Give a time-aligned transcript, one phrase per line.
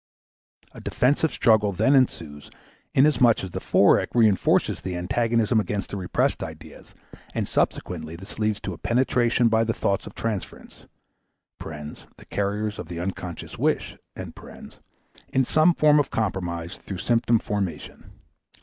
[0.71, 2.49] A defensive struggle then ensues,
[2.95, 4.07] inasmuch as the Forec.
[4.15, 6.95] reinforces the antagonism against the repressed ideas,
[7.35, 10.87] and subsequently this leads to a penetration by the thoughts of transference
[11.59, 18.09] (the carriers of the unconscious wish) in some form of compromise through symptom formation.